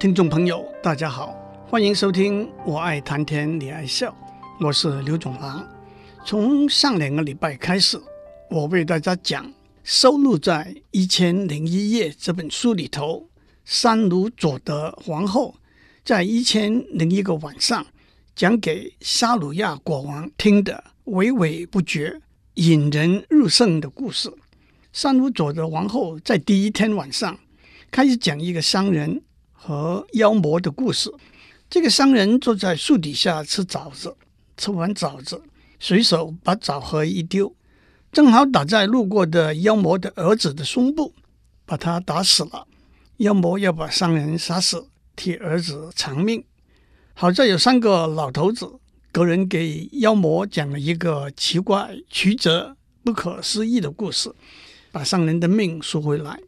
[0.00, 1.36] 听众朋友，大家好，
[1.68, 4.10] 欢迎收听《我爱谈天你爱笑》，
[4.66, 5.62] 我是刘总郎。
[6.24, 8.00] 从上两个礼拜开始，
[8.48, 9.52] 我为大家讲
[9.84, 13.28] 收录在《一千零一夜》这本书里头，
[13.66, 15.54] 三鲁佐德皇后
[16.02, 17.84] 在一千零一个晚上
[18.34, 22.18] 讲给沙鲁亚国王听的娓娓不绝、
[22.54, 24.32] 引人入胜的故事。
[24.94, 27.38] 三鲁佐德皇后在第一天晚上
[27.90, 29.20] 开始讲一个商人。
[29.62, 31.12] 和妖魔的故事。
[31.68, 34.16] 这个商人坐在树底下吃枣子，
[34.56, 35.42] 吃完枣子，
[35.78, 37.54] 随手把枣核一丢，
[38.10, 41.12] 正好打在路过的妖魔的儿子的胸部，
[41.66, 42.66] 把他打死了。
[43.18, 46.42] 妖魔要把商人杀死，替儿子偿命。
[47.12, 48.66] 好在有三个老头子，
[49.12, 54.32] 个人给妖魔讲了一个奇怪、曲折、不可思议的故事，
[54.90, 56.40] 把商人的命赎回来。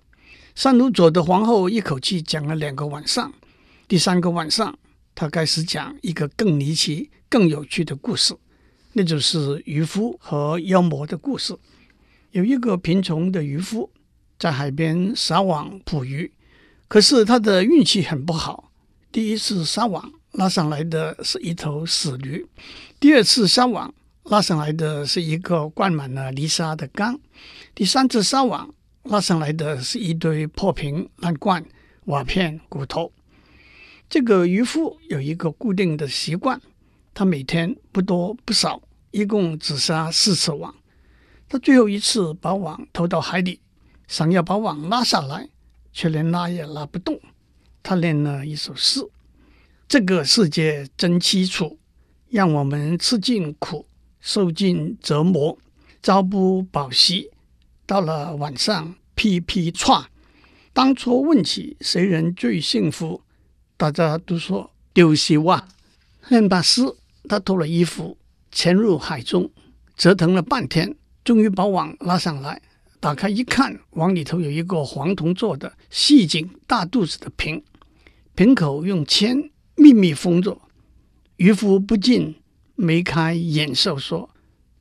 [0.55, 3.33] 三鲁佐德皇后一口气讲了两个晚上，
[3.89, 4.78] 第三个晚上，
[5.14, 8.36] 她开始讲一个更离奇、更有趣的故事，
[8.92, 11.56] 那就是渔夫和妖魔的故事。
[12.33, 13.91] 有一个贫穷的渔夫
[14.39, 16.31] 在海边撒网捕鱼，
[16.87, 18.70] 可是他的运气很不好。
[19.11, 22.47] 第一次撒网拉上来的是一头死驴，
[23.00, 23.92] 第二次撒网
[24.25, 27.19] 拉上来的是一个灌满了泥沙的缸，
[27.75, 28.72] 第三次撒网。
[29.05, 31.64] 拉上来的是一堆破瓶、烂罐、
[32.05, 33.12] 瓦片、骨头。
[34.09, 36.61] 这个渔夫有一个固定的习惯，
[37.12, 40.75] 他每天不多不少，一共只撒四次网。
[41.48, 43.61] 他最后一次把网投到海里，
[44.06, 45.48] 想要把网拉下来，
[45.92, 47.20] 却连拉也拉不动。
[47.83, 49.00] 他念了一首诗
[49.89, 51.78] ：“这个世界真凄楚，
[52.31, 53.84] 让我们吃尽苦，
[54.20, 55.59] 受尽折磨，
[56.00, 57.31] 朝不保夕。”
[57.86, 60.05] 到了晚上，噼噼唰。
[60.72, 63.22] 当初问起谁人最幸福，
[63.77, 65.62] 大家都说就是我。
[66.28, 66.82] 念罢诗，
[67.28, 68.16] 他脱了衣服，
[68.50, 69.50] 潜入海中，
[69.97, 70.94] 折腾了半天，
[71.25, 72.62] 终于把网拉上来。
[73.00, 77.62] 打开一看，网里头有一个黄铜做的细颈大肚子的瓶，
[78.34, 80.62] 瓶口用铅密密封着。
[81.37, 82.37] 渔夫不禁
[82.76, 84.31] 眉开眼笑，说：“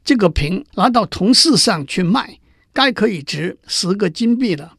[0.06, 2.38] 这个瓶拿到铜市上去卖。”
[2.74, 4.78] 该可以值十个金币了。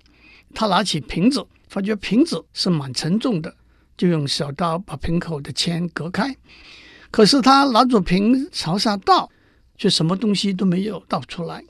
[0.54, 3.54] 他拿起瓶子，发觉瓶子是蛮沉重的，
[3.96, 6.36] 就用小刀把瓶口的铅割开。
[7.10, 9.30] 可是他拿着瓶朝下倒，
[9.76, 11.62] 却什么东西都没有倒出来。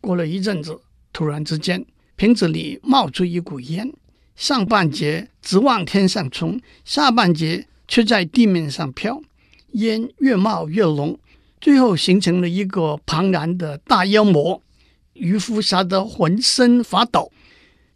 [0.00, 0.80] 过了一阵子，
[1.12, 1.84] 突然之间，
[2.16, 3.92] 瓶子里冒出一股烟，
[4.36, 9.20] 上半截直往天上冲，下半截却在地面上飘。
[9.72, 11.18] 烟越冒越浓，
[11.60, 14.62] 最后形成了一个庞然的大妖魔。
[15.18, 17.32] 渔夫吓得浑身发抖。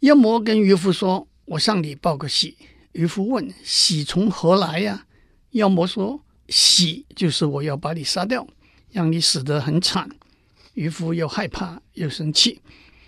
[0.01, 2.57] 妖魔跟渔夫说：“我向你报个喜。”
[2.91, 5.05] 渔夫问：“喜从何来呀？”
[5.51, 8.45] 妖魔说：“喜就是我要把你杀掉，
[8.91, 10.09] 让你死得很惨。”
[10.75, 12.59] 渔夫又害怕又生气：“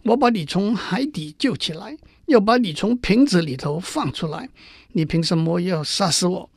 [0.05, 1.97] 我把你从海底救起来，
[2.27, 4.49] 又把你从瓶子里头放出来，
[4.93, 6.49] 你凭什么要杀死我？”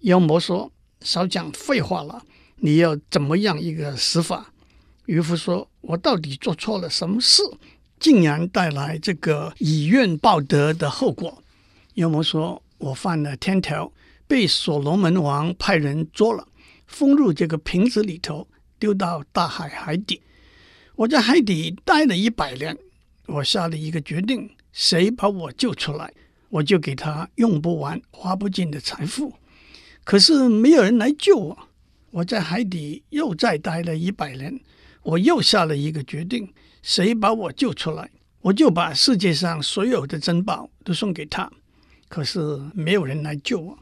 [0.00, 0.70] 妖魔说
[1.00, 2.22] ：“少讲废话了，
[2.56, 4.52] 你要怎么样一个死法？”
[5.08, 7.42] 渔夫说：“我到底做错了什么事，
[7.98, 11.42] 竟然带来这个以怨报德的后果？”
[11.96, 13.90] 妖魔说：“我犯了天条，
[14.26, 16.46] 被所罗门王派人捉了，
[16.86, 18.46] 封入这个瓶子里头，
[18.78, 20.20] 丢到大海海底。
[20.94, 22.76] 我在海底待了一百年，
[23.28, 26.12] 我下了一个决定：谁把我救出来，
[26.50, 29.32] 我就给他用不完、花不尽的财富。
[30.04, 31.58] 可是没有人来救我，
[32.10, 34.60] 我在海底又再待了一百年。”
[35.08, 36.52] 我又下了一个决定，
[36.82, 38.10] 谁把我救出来，
[38.42, 41.50] 我就把世界上所有的珍宝都送给他。
[42.10, 42.38] 可是
[42.74, 43.78] 没有人来救我。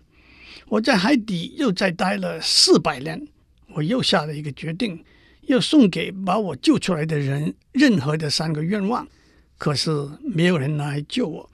[0.68, 3.26] 我在海底又再待了四百年，
[3.74, 5.04] 我又下了一个决定，
[5.42, 9.04] 要送给把我救出来的人任何的三个愿望。
[9.58, 9.90] 可是
[10.22, 11.50] 没有人来救我，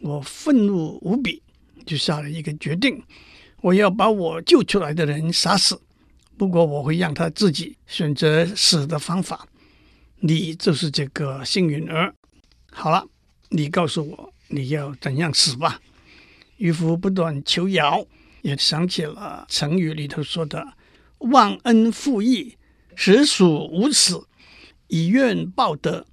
[0.00, 1.42] 我愤怒无比，
[1.84, 3.02] 就下了一个决定，
[3.60, 5.78] 我要把我救出来的人杀死。
[6.42, 9.46] 不过我会让他自己选择死的方法，
[10.18, 12.12] 你就是这个幸运儿。
[12.72, 13.06] 好了，
[13.50, 15.80] 你告诉我你要怎样死吧。
[16.56, 18.04] 渔夫不断求饶，
[18.40, 20.72] 也想起了成语里头说的
[21.30, 22.56] “忘恩负义，
[22.96, 24.26] 实属无耻；
[24.88, 26.04] 以怨报德，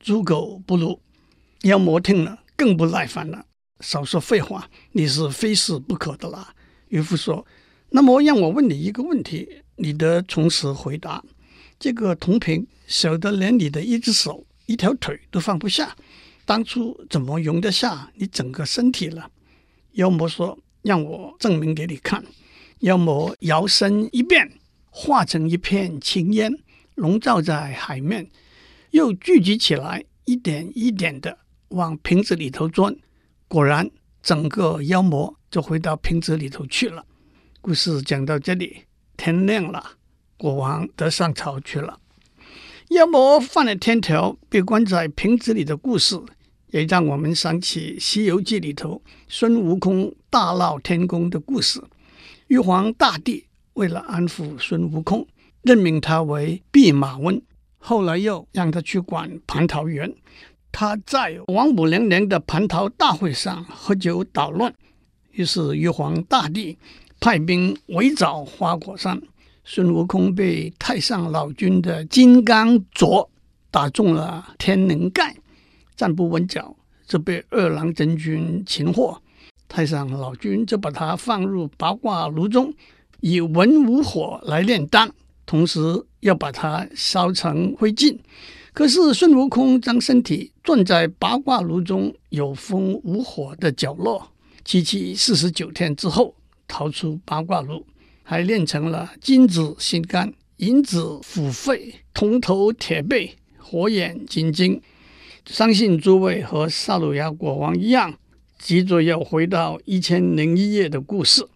[0.00, 1.00] 猪狗不如”。
[1.62, 3.46] 妖魔听了更不耐烦了，
[3.78, 6.52] 少说废话，你是非死不可的啦。
[6.88, 7.46] 渔夫说
[7.90, 11.22] ：“那么让我问你一个问题。”你得从实回答。
[11.78, 15.94] 这个铜瓶小得连你的一只手、一条腿都放不下，
[16.44, 19.30] 当初怎么容得下你整个身体了？
[19.92, 22.24] 妖魔说：“让我证明给你看。
[22.80, 24.50] 妖魔摇身一变，
[24.90, 26.52] 化成一片青烟，
[26.94, 28.30] 笼罩在海面，
[28.90, 31.38] 又聚集起来，一点一点的
[31.68, 32.94] 往瓶子里头钻。
[33.48, 33.90] 果然，
[34.22, 37.04] 整个妖魔就回到瓶子里头去了。
[37.60, 38.82] 故事讲到这里，
[39.16, 39.92] 天亮了，
[40.36, 41.98] 国王得上朝去了。
[42.90, 46.20] 妖魔犯了天条，被关在瓶子里的故事，
[46.68, 51.82] 也让我们想起《西游记》里头孙悟空大闹天宫的故事。
[52.46, 55.26] 玉皇大帝为了安抚孙悟空，
[55.62, 57.42] 任命他为弼马温，
[57.78, 60.14] 后来又让他去管蟠桃园。
[60.70, 64.72] 他在王母娘娘的蟠桃大会上喝酒捣乱，
[65.32, 66.78] 于是玉皇大帝
[67.20, 69.20] 派兵围剿花果山。
[69.64, 73.28] 孙悟空被太上老君的金刚镯
[73.70, 75.34] 打中了天灵盖，
[75.96, 76.76] 站不稳脚，
[77.06, 79.20] 就被二郎真君擒获。
[79.68, 82.72] 太上老君就把他放入八卦炉中，
[83.20, 85.10] 以文武火来炼丹，
[85.44, 85.80] 同时
[86.20, 88.16] 要把他烧成灰烬。
[88.72, 94.30] 可是孙悟空将身体钻在八卦炉中有风无火的角落，
[94.64, 96.32] 七七四十九天之后
[96.66, 97.86] 逃出八卦炉，
[98.22, 104.80] 还练成了金子心肝、银子虎肺、铜头铁背、火眼金睛。
[105.44, 108.14] 相信诸位和萨鲁亚国王一样。
[108.58, 111.46] 急着要回到一千零一夜的故事。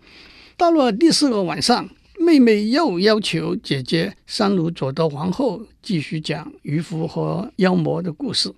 [0.58, 8.52] 到了第四个晚上，妹妹又要求姐姐三鲁佐的皇后继续讲渔夫和妖魔的故事。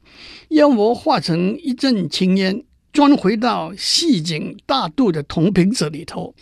[0.49, 6.35] 妖魔化成一阵青烟，钻回到细颈大肚的铜瓶子里头。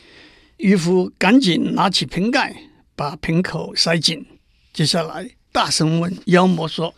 [0.57, 2.55] 渔夫赶紧拿起瓶盖，
[2.95, 4.27] 把瓶口塞紧。
[4.73, 6.95] 接下来大声问妖魔说：“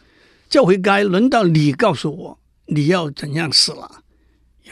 [0.49, 4.03] 这回该轮到你告诉我，你要怎样死了？”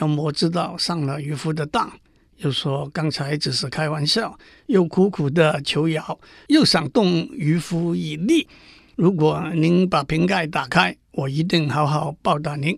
[0.01, 1.91] 妖魔知道上了渔夫的当，
[2.37, 8.47] 又说刚才只是开玩笑，又苦苦的求饶，又想动渔夫以利。
[8.95, 12.77] 如果您把瓶盖打开，我一定好好报答您。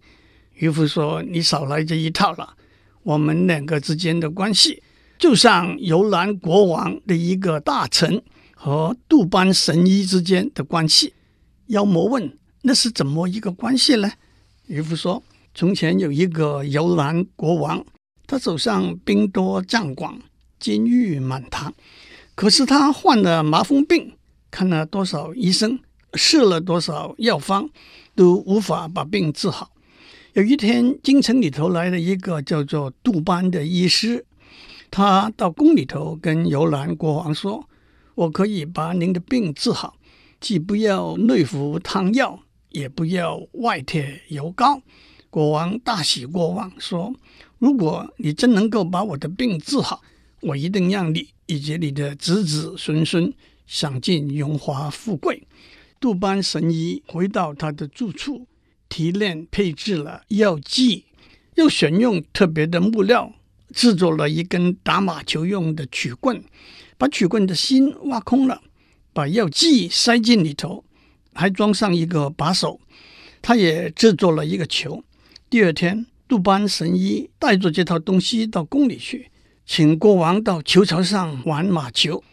[0.56, 2.56] 渔夫说：“你少来这一套了。
[3.04, 4.82] 我们两个之间的关系，
[5.18, 8.22] 就像游兰国王的一个大臣
[8.56, 11.14] 和杜班神医之间的关系。”
[11.68, 14.12] 妖魔问：“那是怎么一个关系呢？”
[14.68, 15.24] 渔夫说。
[15.56, 17.86] 从前有一个游兰国王，
[18.26, 20.20] 他手上兵多将广，
[20.60, 21.72] 金玉满堂。
[22.34, 24.14] 可是他患了麻风病，
[24.50, 25.80] 看了多少医生，
[26.16, 27.70] 试了多少药方，
[28.16, 29.70] 都无法把病治好。
[30.34, 34.26] 有一天，京城里头来了一个叫做杜班的医师，
[34.90, 37.70] 他到宫里头跟游览国王说
[38.16, 39.96] ：“我可以把您的病治好，
[40.40, 42.40] 既不要内服汤药，
[42.72, 44.82] 也不要外贴油膏。”
[45.30, 47.14] 国王大喜过望，说
[47.60, 50.02] ：“如果你真能够把我的病治好，
[50.42, 53.32] 我一定让你以及你的子子孙孙
[53.68, 55.44] 享尽荣华富贵。”
[56.02, 58.48] 杜班神医回到他的住处，
[58.94, 61.06] 提炼配制了药剂，
[61.56, 63.34] 又选用特别的木料
[63.74, 66.44] 制作了一根打马球用的曲棍，
[66.96, 68.62] 把曲棍的心挖空了，
[69.12, 70.86] 把药剂塞进里头，
[71.34, 72.80] 还装上一个把手。
[73.42, 75.04] 他也制作了一个球。
[75.50, 79.32] 第二天，杜班神医带着这套东西到宫里去，
[79.66, 82.24] 请国王到球场上玩马球。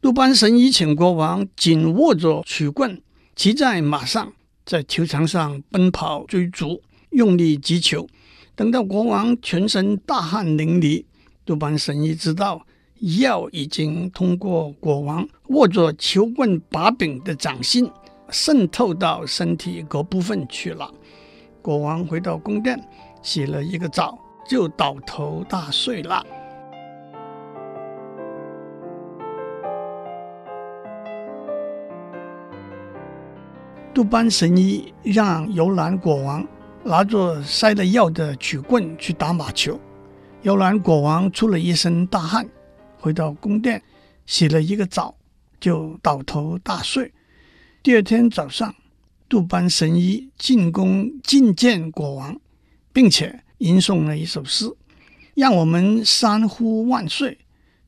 [0.00, 3.00] 杜班神医请国王紧握着曲棍，
[3.36, 4.32] 骑在马上，
[4.68, 6.82] 在球场上奔跑追逐，
[7.12, 8.06] 用力击球。
[8.54, 11.02] 等到国王全身大汗淋漓，
[11.46, 12.66] 杜班神医知道
[13.22, 17.90] 药已经通过国王握着球棍把柄的掌心，
[18.28, 20.92] 渗透到身体各部分去了。
[21.62, 22.78] 国王回到宫殿，
[23.22, 26.22] 洗了一个澡，就倒头大睡了。
[33.98, 36.46] 杜班神医让游览国王
[36.84, 39.76] 拿着塞了药的曲棍去打马球，
[40.42, 42.48] 游览国王出了一身大汗，
[43.00, 43.82] 回到宫殿，
[44.24, 45.16] 洗了一个澡，
[45.58, 47.12] 就倒头大睡。
[47.82, 48.72] 第二天早上。
[49.28, 52.40] 杜班神医进宫觐见国王，
[52.92, 54.72] 并且吟诵了一首诗，
[55.34, 57.38] 让我们三呼万岁，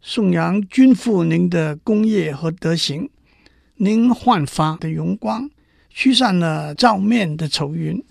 [0.03, 3.09] 颂扬君父您的功业和德行。
[3.77, 5.49] 您焕发的荣光，
[6.03, 8.03] 驱散了照面的愁云；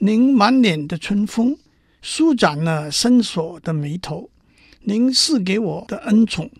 [0.00, 1.56] 您满脸的春风，
[2.02, 4.28] 舒展了深锁的眉头。
[4.80, 6.50] 您赐给我的恩宠，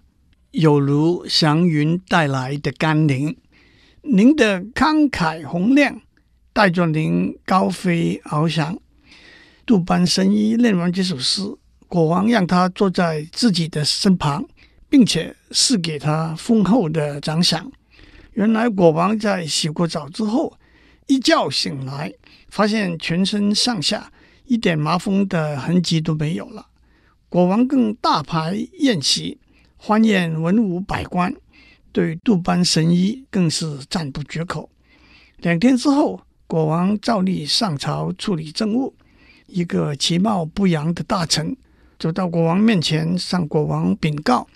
[0.52, 3.36] 有如祥云带来的甘霖。
[4.02, 6.00] 您的慷慨洪亮。
[6.52, 8.78] 带着您高飞翱翔，
[9.66, 11.42] 杜班神医念完这首诗，
[11.88, 14.44] 国王让他坐在自己的身旁，
[14.88, 17.72] 并且赐给他丰厚的奖赏。
[18.34, 20.56] 原来国王在洗过澡之后，
[21.08, 22.12] 一觉醒来，
[22.48, 24.12] 发现全身上下
[24.44, 26.68] 一点麻风的痕迹都没有了。
[27.30, 29.38] 国王更大排宴席，
[29.76, 31.34] 欢宴文武百官，
[31.92, 34.70] 对杜班神医更是赞不绝口。
[35.38, 38.94] 两天之后，国王照例上朝处理政务。
[39.46, 41.56] 一个其貌不扬的大臣
[41.98, 44.46] 走到国王面前，向国王禀告：“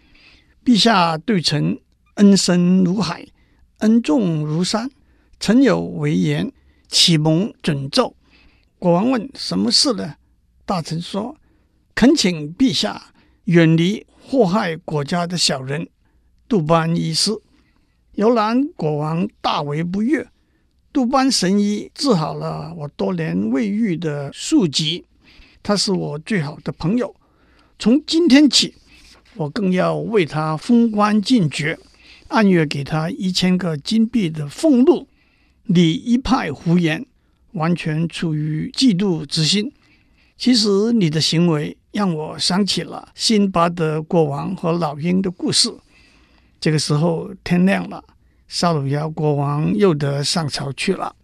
[0.63, 1.79] 陛下对臣
[2.17, 3.27] 恩深如海，
[3.79, 4.91] 恩重如山，
[5.43, 6.53] 臣有违言，
[6.87, 8.15] 启蒙准奏。”
[8.79, 10.15] 国王问：“什么事呢？”
[10.65, 11.37] 大臣说
[11.97, 13.13] ：“恳请陛下
[13.47, 15.89] 远离祸害国家的小人
[16.47, 17.33] 杜班医师。”
[18.15, 20.29] 摇篮国王大为不悦。
[20.93, 25.05] 杜班神医治好了我多年未愈的宿疾，
[25.61, 27.17] 他是我最好的朋友。
[27.81, 28.77] 从今天起，
[29.35, 31.77] 我更要为他封官进爵，
[32.29, 35.09] 按月给他一千个金币的俸禄。
[35.75, 37.07] 你一派胡言，
[37.53, 39.73] 完全出于嫉妒之心。
[40.37, 45.73] 其实你的行为让我想起了辛巴德国王和老鹰的故事。
[46.61, 48.05] 这个时候天亮了。
[48.49, 51.17] 沙鲁亚国王又得上朝去了。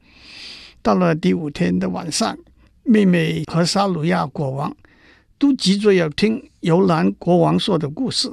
[0.81, 2.38] 到了第五天的晚上，
[2.85, 4.75] 妹妹和沙鲁亚国王
[5.37, 8.33] 都急着要听尤兰国王说的故事。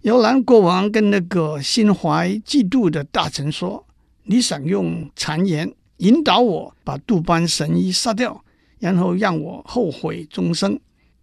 [0.00, 3.86] 尤兰国王跟那个心怀嫉妒的大臣说
[4.30, 8.44] ：“你想用谗言引导我把杜班神医杀掉，
[8.78, 10.78] 然后让我后悔终生，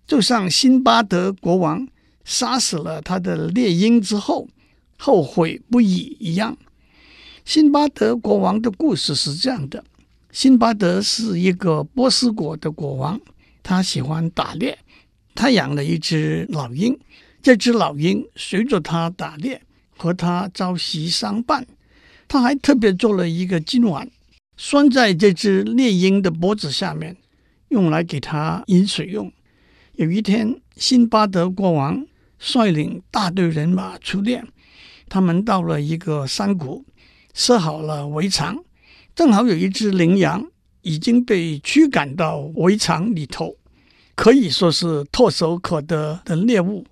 [0.07, 1.87] 就像辛巴德国王
[2.23, 4.47] 杀死了他的猎鹰之后
[4.97, 6.57] 后悔不已一样。”
[7.45, 9.83] 辛巴德国王的故事是这样的：
[10.31, 13.21] 辛巴德是一个波斯国的国王，
[13.61, 14.75] 他喜欢打猎，
[15.35, 16.97] 他养了一只老鹰。
[17.43, 19.61] 这只老鹰随着他打猎，
[19.95, 21.67] 和他朝夕相伴。
[22.27, 24.09] 他还特别做了一个金碗，
[24.57, 27.15] 拴在这只猎鹰的脖子下面，
[27.69, 29.31] 用来给它饮水用。
[29.93, 32.05] 有一天，辛巴德国王
[32.37, 34.43] 率领大队人马出猎，
[35.07, 36.85] 他们到了一个山谷。
[37.37, 38.63] 设好了围墙，
[39.13, 40.41] 正好有一只羚羊
[40.83, 43.57] 已经被驱赶到围墙里头，
[44.15, 46.85] 可以说是唾手可得的猎物。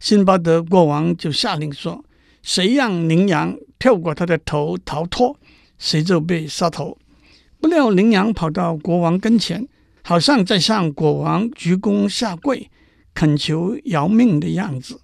[0.00, 2.04] 辛巴德国王就下令说
[2.46, 5.36] ：“谁让羚羊跳过他的头逃脱，
[5.78, 6.96] 谁就被杀头。”
[7.60, 9.66] 不料羚羊跑到国王跟前，
[10.02, 12.70] 好像在向国王鞠躬下跪，
[13.12, 15.00] 恳求饶命的样子。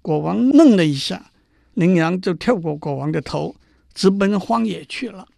[0.00, 1.30] 国王愣了一下，
[1.74, 3.54] 羚羊就跳过国王的头。
[3.94, 5.28] 直奔荒野去了。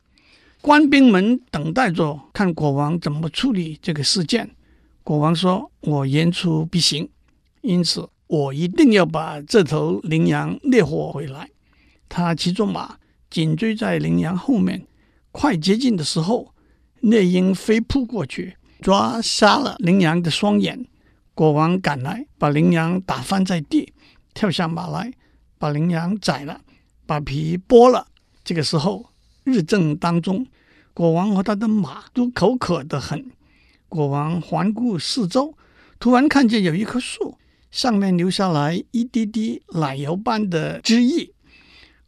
[0.61, 4.49] 官兵们等待着看国王怎么处理这个事件。
[5.03, 7.09] 国王说：“我言出必行，
[7.63, 11.51] 因此我一定要把这头羚羊猎获回来。”
[12.09, 12.97] 他骑着马
[13.31, 14.87] 紧追在羚羊后面，
[15.31, 16.53] 快接近的时候，
[17.01, 20.87] 猎鹰飞扑过去，抓瞎了羚羊的双眼。
[21.35, 23.93] 国王赶来，把羚羊打翻在地，
[24.35, 25.13] 跳下马来，
[25.59, 26.61] 把羚羊宰了，
[27.07, 28.07] 把皮剥了。
[28.45, 29.11] 这个时候，
[29.43, 30.47] 日正当中，
[30.93, 33.31] 国王和他的马都口渴得很。
[33.89, 35.57] 国王环顾四周，
[35.99, 37.37] 突然看见有一棵树，
[37.75, 41.29] 上面流下来一滴滴奶油般的汁液。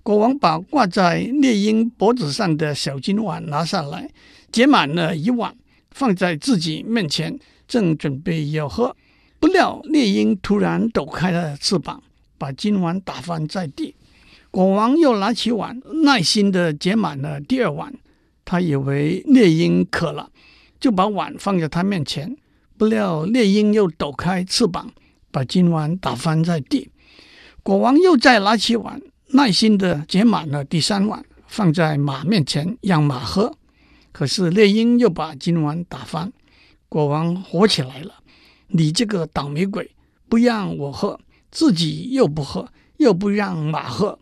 [0.05, 4.09] 国王把挂在猎鹰脖子上的小金碗拿下来，
[4.53, 5.57] 接满了一碗，
[5.91, 8.95] 放在自己面前，正准备要喝，
[9.41, 12.01] 不料猎鹰突然抖开了翅膀，
[12.39, 13.97] 把金碗打翻在地。
[14.53, 17.93] 国王又拿起碗，耐心地接满了第二碗。
[18.45, 20.31] 他以为猎鹰渴了，
[20.79, 22.37] 就把碗放在他面前。
[22.79, 24.93] 不料猎鹰又抖开翅膀，
[25.37, 26.91] 把金碗打翻在地。
[27.63, 29.03] 国王又再拿起碗，
[29.33, 33.55] 耐心地接满了第三碗，放在马面前让马喝。
[34.13, 36.33] 可是猎鹰又把金碗打翻。
[36.89, 38.15] 国王火起来了
[38.69, 39.91] ：“你这个倒霉鬼，
[40.27, 42.67] 不让我喝，自己又不喝，
[42.97, 44.19] 又不让马喝。”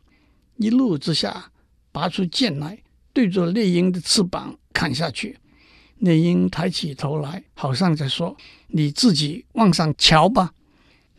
[0.59, 1.52] 一怒之下，
[1.92, 2.76] 拔出剑来，
[3.12, 5.38] 对着猎鹰的翅膀砍下去。
[5.99, 10.52] 猎鹰抬起头来，好像在说：“你自己往上瞧吧。”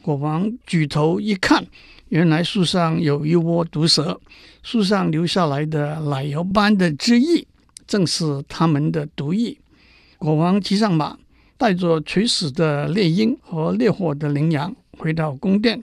[0.05, 1.65] 国王举头一看，
[2.09, 4.21] 原来树上有一窝毒蛇，
[4.61, 7.43] 树上流下来的奶油般的汁液，
[7.87, 9.57] 正是他们的毒液。
[10.19, 11.17] 国王骑上马，
[11.57, 15.81] 带着垂死的猎鹰和猎获的羚羊，回到宫殿。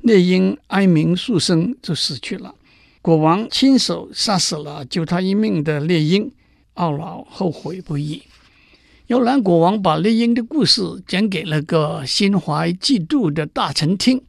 [0.00, 2.52] 猎鹰哀鸣数声，就死去了。
[3.00, 6.28] 国王亲手杀死了救他一命的猎鹰，
[6.74, 8.20] 懊恼后悔不已。
[9.10, 14.22] 摇篮国王把丽英的故事讲给了个心怀嫉妒的大臣听，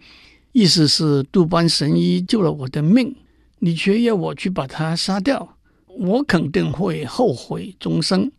[0.54, 3.16] 意思是杜班神医救了我的命，
[3.60, 8.32] 你却要我去把他杀掉，我肯定会后悔终生。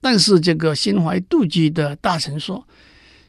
[0.00, 2.66] 但是这个心怀妒忌的大臣说，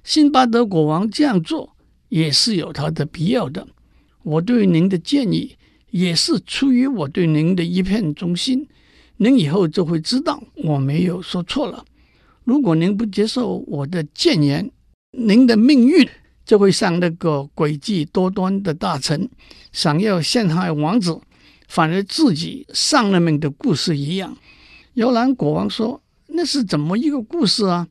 [0.06, 1.76] 辛巴德国王这样做
[2.08, 3.68] 也是有他的必要的。
[4.24, 5.58] 我对您的建议
[5.92, 8.66] 也是出于我对您的一片忠心，
[9.18, 11.84] 您以后就会知道我没有说错了。
[12.44, 14.70] 如果您不接受我的谏言，
[15.12, 16.08] 您的命运
[16.46, 19.30] 就会像那个诡计多端的大臣
[19.72, 21.20] 想要陷害王子，
[21.68, 24.36] 反而自己丧了命的故事一样。
[24.96, 27.88] 摇篮国王说：“那是怎么一个故事啊？”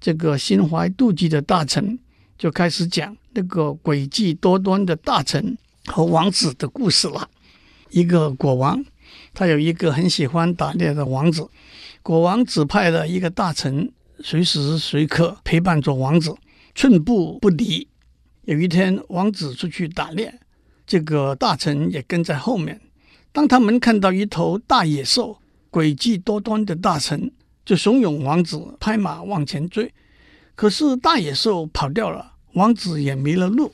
[0.00, 1.98] 这个心怀妒忌的大臣
[2.38, 7.28] 就开始讲那个诡计多端的大臣和王子的故事了。
[7.90, 8.82] 一个国王，
[9.34, 11.48] 他有一个很喜欢打猎的王子。
[12.02, 16.34] 国王指派了一个大臣，随时随刻陪伴着王子，
[16.74, 17.86] 寸步不离。
[18.44, 20.40] 有一天，王子出去打猎，
[20.86, 22.80] 这个大臣也跟在后面。
[23.32, 25.38] 当他们看到一头大野兽，
[25.70, 27.30] 诡计多端的大臣
[27.64, 29.92] 就怂恿王子拍马往前追。
[30.54, 33.72] 可是大野兽跑掉了，王子也迷了路。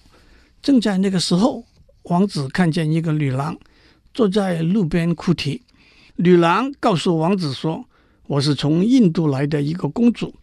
[0.61, 1.65] 正在那个时候，
[2.03, 3.57] 王子看见一个女郎
[4.13, 5.63] 坐在路边哭啼。
[6.17, 7.85] 女郎告诉王子说，
[8.27, 10.35] 我是从印度来的一个公主，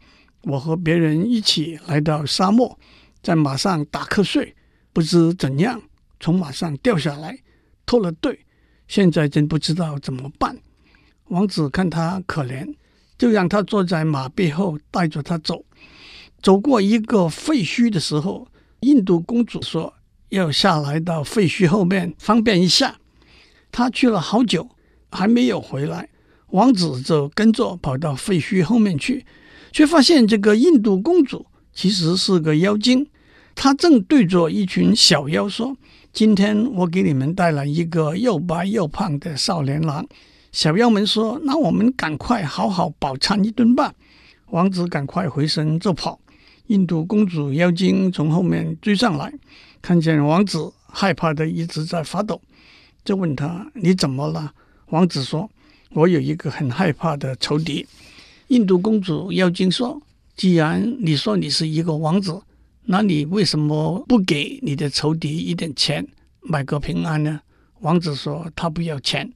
[0.43, 2.79] 我和别人一起来到沙漠，
[3.21, 4.55] 在马上打瞌睡，
[4.93, 5.81] 不知怎样
[6.19, 7.37] 从马上掉下来，
[7.85, 8.39] 脱了队，
[8.87, 10.57] 现在真不知道怎么办。
[11.25, 12.73] 王子看他可怜，
[13.17, 15.65] 就让他坐在马背后，带着他走。
[16.41, 18.47] 走过一个废墟的时候，
[18.81, 19.93] 印度公主说
[20.29, 22.97] 要下来到废墟后面方便一下。
[23.71, 24.69] 他去了好久，
[25.11, 26.07] 还没有回来。
[26.53, 29.25] 王子就跟着跑到废墟后面去，
[29.71, 31.43] 却发现这个印度公主
[31.73, 33.07] 其实是个妖精。
[33.55, 35.75] 她正对着一群小妖说
[36.13, 40.05] ：“今天我给你们带来一个又白又胖的少年郎。”
[40.53, 43.91] 小妖们说：“那我们赶快好好饱餐一顿吧。”
[44.51, 46.19] 王子赶快回身就跑。
[46.67, 49.33] 印度公主妖精从后面追上来，
[49.81, 52.39] 看见王子害怕的一直在发抖，
[53.03, 54.53] 就问他：“你怎么了？”
[54.89, 55.49] 王子说。
[55.93, 57.85] 我有一个很害怕的仇敌。
[58.47, 60.01] 印度公主妖精说
[60.35, 62.41] ：“既然你说你是一个王子，
[62.85, 66.05] 那你为什么不给你的仇敌一点钱，
[66.41, 67.39] 买个平安呢？”
[67.81, 69.31] 王子说：“他不要钱，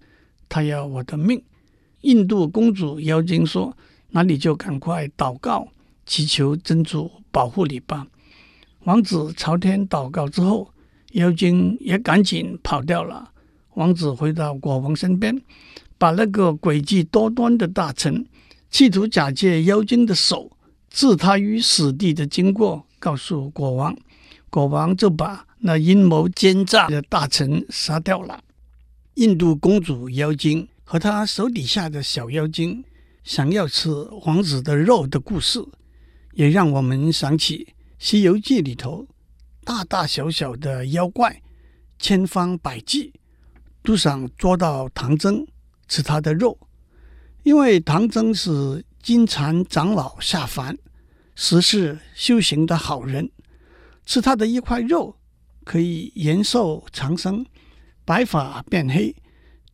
[0.49, 1.41] 他要我的命。”
[2.01, 3.75] 印度公主妖精说
[4.09, 5.67] ：“那你就赶快祷告，
[6.05, 8.07] 祈求真主保护你吧。”
[8.85, 10.71] 王子朝天祷告之后，
[11.11, 13.31] 妖精也赶紧跑掉了。
[13.73, 15.39] 王子回到国王身边。
[15.97, 18.25] 把那个诡计多端的大臣，
[18.69, 20.51] 企图假借妖精的手
[20.89, 23.97] 置他于死地的经过告诉国王，
[24.49, 28.43] 国王就把那阴谋奸诈的大臣杀掉了。
[29.15, 32.83] 印度公主妖精和她手底下的小妖精
[33.23, 33.89] 想要吃
[34.25, 35.59] 王子的肉的故事，
[36.33, 37.65] 也让我们想起
[37.97, 39.07] 《西游记》里头
[39.63, 41.41] 大大小小的妖怪，
[41.97, 43.11] 千方百计
[43.81, 45.45] 都想捉到唐僧。
[45.87, 46.57] 吃他的肉，
[47.43, 50.77] 因为唐僧是金蝉长老下凡，
[51.35, 53.29] 实是修行的好人。
[54.05, 55.17] 吃他的一块肉，
[55.63, 57.45] 可以延寿长生，
[58.05, 59.15] 白发变黑，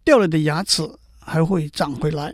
[0.03, 0.87] 掉了的牙齿
[1.19, 2.33] 还会长回来。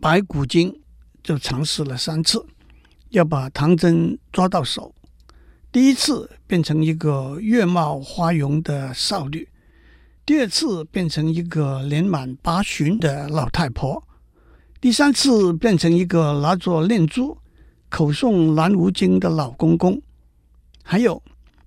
[0.00, 0.80] 白骨精
[1.22, 2.46] 就尝试了三次，
[3.08, 4.94] 要把唐僧抓到手。
[5.72, 9.48] 第一次变成一个月貌花容的少女。
[10.30, 14.00] 第二次变成一个年满八旬的老太婆，
[14.80, 17.36] 第三次变成一个拿着念珠、
[17.88, 20.00] 口诵南无经的老公公，
[20.84, 21.20] 还有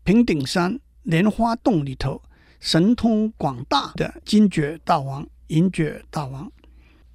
[0.06, 2.21] 平顶山莲花洞里头
[2.62, 6.49] 神通广大的金觉大王、银觉大王，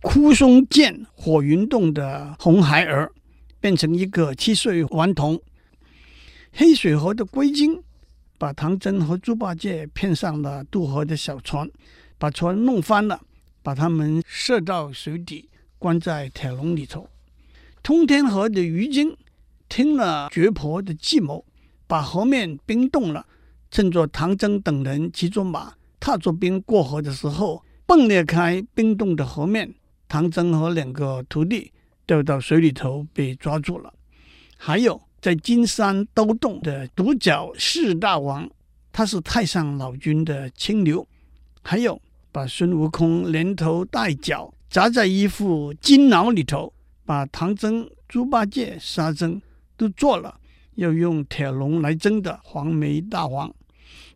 [0.02, 3.10] 枯松涧火云洞的红孩儿
[3.58, 5.40] 变成一个七岁顽童，
[6.52, 7.82] 黑水河的龟精。
[8.38, 11.68] 把唐僧和猪八戒骗上了渡河的小船，
[12.16, 13.20] 把船弄翻了，
[13.64, 17.08] 把他们射到水底，关在铁笼里头。
[17.82, 19.16] 通天河的鱼精
[19.68, 21.44] 听了绝婆的计谋，
[21.88, 23.26] 把河面冰冻了，
[23.70, 29.74] 趁着唐僧等人骑着马、踏着冰过河的时候，迸裂开冰冻的河面，
[30.06, 31.72] 唐僧和两个徒弟
[32.06, 33.92] 掉到水里头被抓住了。
[34.56, 35.07] 还有。
[35.20, 38.48] 在金山兜洞的独角四大王，
[38.92, 41.06] 他是太上老君的清流。
[41.62, 42.00] 还有
[42.30, 46.72] 把孙悟空连头带脚砸在一副金牢里头，
[47.04, 49.40] 把唐僧猪八戒沙僧
[49.76, 50.38] 都做了
[50.76, 53.52] 要用铁笼来蒸的黄眉大王，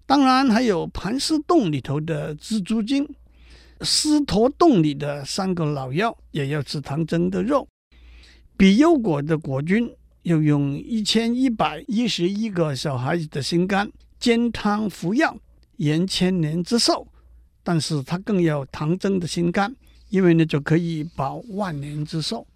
[0.07, 3.07] 当然还有盘丝洞里头的蜘蛛精，
[3.81, 7.67] 狮驼洞里的三个老妖也要吃唐僧的肉，
[8.57, 15.37] 比丘国的国君要用一千一百一十一个小孩子的心肝煎汤服药，
[15.77, 17.07] 延千年之寿。
[17.65, 19.75] 但是他更要唐僧的心肝，
[20.11, 22.47] 因为呢就可以保万年之寿。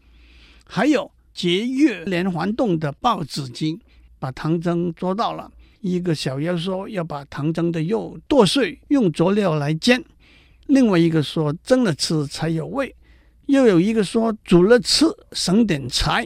[0.64, 3.80] 还有劫越连环洞的豹子精，
[4.18, 5.50] 把唐僧捉到了。
[5.80, 10.00] 一个小妖说要把唐僧的肉剁碎，用佐料来煎；
[10.66, 12.88] 另外一个说蒸了吃才有味；
[13.46, 16.24] 又有一个说煮了吃省点柴；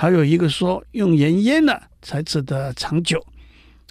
[0.00, 3.22] 还有一个说用盐腌了才吃得长久。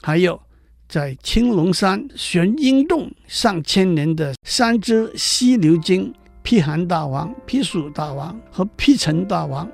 [0.02, 0.41] 还有。
[0.88, 9.69] 在青龙山玄阴洞上千年的三只犀牛精，辟寒大王、辟暑大王和辟尘大王，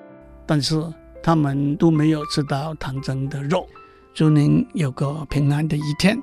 [0.46, 0.76] 但是
[1.24, 3.66] 他们都没有吃到唐僧的肉。
[4.14, 6.22] 祝您有个平安的一天。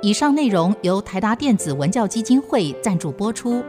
[0.00, 3.62] 以上内容由台达电子文教基金会赞助播出。